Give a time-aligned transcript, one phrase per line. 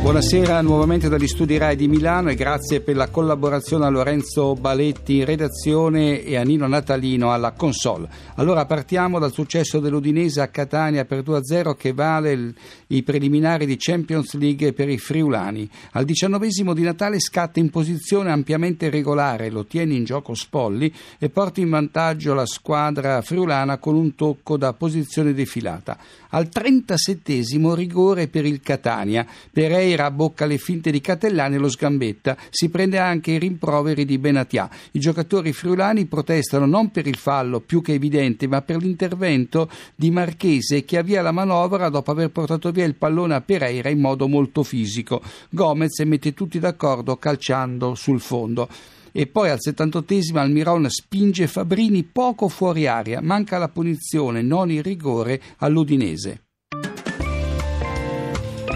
[0.00, 5.16] Buonasera nuovamente dagli studi RAI di Milano e grazie per la collaborazione a Lorenzo Baletti
[5.16, 8.08] in redazione e a Nino Natalino alla console.
[8.36, 12.54] Allora partiamo dal successo dell'Udinese a Catania per 2-0 che vale il,
[12.88, 15.68] i preliminari di Champions League per i friulani.
[15.92, 21.30] Al diciannovesimo di Natale scatta in posizione ampiamente regolare, lo tiene in gioco Spolli e
[21.30, 25.98] porta in vantaggio la squadra friulana con un tocco da posizione defilata.
[26.30, 27.42] Al 37
[27.74, 29.26] rigore per il Catania.
[29.86, 32.36] Pereira abbocca le finte di Catellani e lo sgambetta.
[32.50, 34.68] Si prende anche i rimproveri di Benatia.
[34.90, 40.10] I giocatori friulani protestano non per il fallo più che evidente, ma per l'intervento di
[40.10, 44.26] Marchese che avvia la manovra dopo aver portato via il pallone a Pereira in modo
[44.26, 45.22] molto fisico.
[45.50, 48.68] Gomez mette tutti d'accordo calciando sul fondo
[49.12, 54.82] e poi al 78esimo Almiron spinge Fabrini poco fuori aria, manca la punizione, non il
[54.82, 56.45] rigore all'Udinese.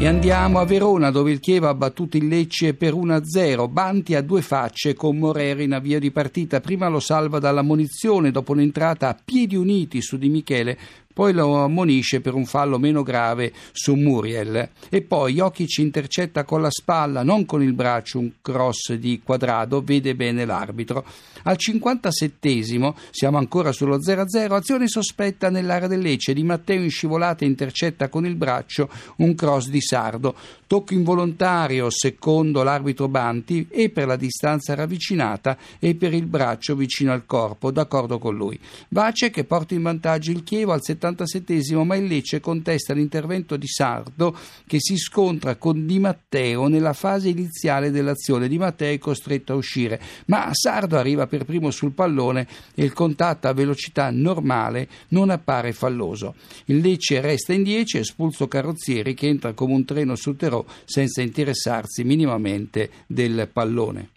[0.00, 3.68] E andiamo a Verona dove il Chievo ha battuto il Lecce per 1-0.
[3.68, 6.60] Banti a due facce con Morera in avvio di partita.
[6.60, 10.78] Prima lo salva dalla munizione dopo un'entrata a piedi uniti su Di Michele
[11.18, 16.62] poi lo ammonisce per un fallo meno grave su Muriel e poi Jokic intercetta con
[16.62, 21.04] la spalla, non con il braccio, un cross di quadrado, vede bene l'arbitro.
[21.42, 27.44] Al 57 siamo ancora sullo 0-0, azione sospetta nell'area del Lecce, Di Matteo in scivolata
[27.44, 30.36] intercetta con il braccio un cross di Sardo,
[30.68, 37.12] tocco involontario secondo l'arbitro Banti e per la distanza ravvicinata e per il braccio vicino
[37.12, 38.58] al corpo, d'accordo con lui.
[38.90, 43.56] Vace che porta in vantaggio il Chievo al 70 77 ma il Lecce contesta l'intervento
[43.56, 48.48] di Sardo che si scontra con Di Matteo nella fase iniziale dell'azione.
[48.48, 52.92] Di Matteo è costretto a uscire, ma Sardo arriva per primo sul pallone e il
[52.92, 56.34] contatto a velocità normale non appare falloso.
[56.66, 61.22] Il Lecce resta in 10 espulso Carrozzieri che entra come un treno su Terò senza
[61.22, 64.16] interessarsi minimamente del pallone.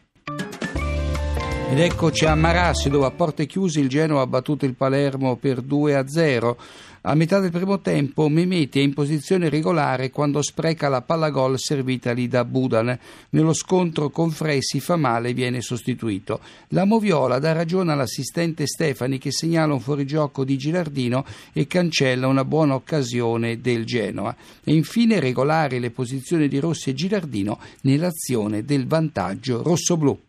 [1.71, 5.61] Ed eccoci a Marassi dove a porte chiuse il Genoa ha battuto il Palermo per
[5.61, 6.57] 2 a 0.
[7.03, 11.57] A metà del primo tempo Mimeti è in posizione regolare quando spreca la palla gol
[11.57, 12.99] servitagli da Budan.
[13.29, 16.41] Nello scontro con Fressi fa male e viene sostituito.
[16.71, 22.43] La Moviola dà ragione all'assistente Stefani che segnala un fuorigioco di Gilardino e cancella una
[22.43, 24.35] buona occasione del Genoa.
[24.61, 30.19] E infine regolare le posizioni di Rossi e Gilardino nell'azione del vantaggio rossoblù.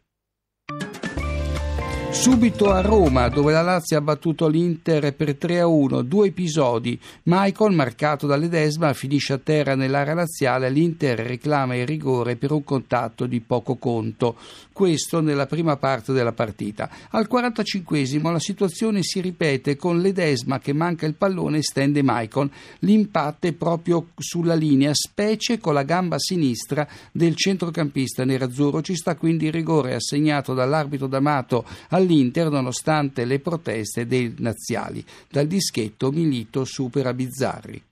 [2.12, 7.00] Subito a Roma, dove la Lazio ha battuto l'Inter per 3-1, due episodi.
[7.24, 10.70] Michael, marcato da Ledesma, finisce a terra nell'area laziale.
[10.70, 14.36] L'Inter reclama il rigore per un contatto di poco conto.
[14.72, 16.88] Questo nella prima parte della partita.
[17.10, 22.50] Al 45esimo la situazione si ripete con Ledesma che manca il pallone e stende Michael.
[22.80, 28.80] L'impatto è proprio sulla linea, specie con la gamba sinistra del centrocampista nerazzurro.
[28.80, 35.04] Ci sta quindi il rigore assegnato dall'arbitro D'Amato al all'Inter nonostante le proteste dei naziali.
[35.30, 37.82] Dal dischetto Milito supera Bizzarri.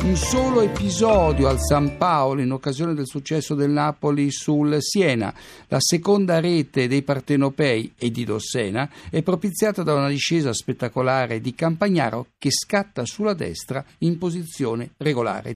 [0.00, 5.34] Un solo episodio al San Paolo in occasione del successo del Napoli sul Siena.
[5.66, 11.52] La seconda rete dei partenopei e di Dossena è propiziata da una discesa spettacolare di
[11.52, 15.46] Campagnaro che scatta sulla destra in posizione regolare.